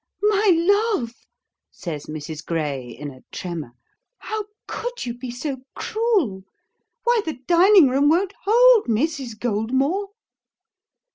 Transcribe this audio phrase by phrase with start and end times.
[0.23, 0.49] 'My
[0.95, 1.27] love,'
[1.69, 2.43] says Mrs.
[2.43, 3.73] Gray, in a tremor,
[4.17, 6.41] 'how could you be so cruel?
[7.03, 9.37] Why, the dining room won't hold Mrs.
[9.37, 10.07] Goldmore.'